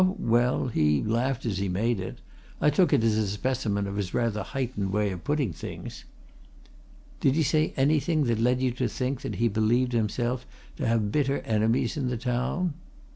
[0.03, 2.21] "Oh, well he laughed as he made it.
[2.59, 6.05] I took it as a specimen of his rather heightened way of putting things."
[7.19, 10.43] "Did he say anything that led you to think that he believed himself
[10.77, 12.73] to have bitter enemies in the town?"